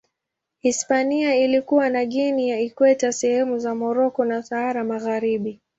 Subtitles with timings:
[0.59, 5.61] Hispania ilikuwa na Guinea ya Ikweta, sehemu za Moroko na Sahara Magharibi.